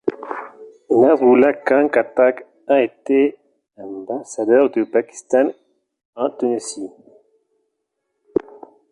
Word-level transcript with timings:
Nasruallah 0.99 1.53
Khan 1.67 1.85
Khattak 1.93 2.45
a 2.67 2.81
été 2.81 3.37
ambassadeur 3.77 4.71
du 4.71 4.87
Pakistan 4.87 5.51
en 6.15 6.27
Tunisie. 6.31 6.89